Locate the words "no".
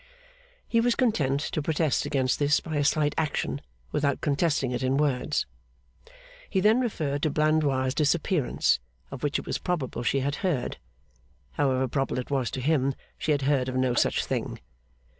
13.75-13.93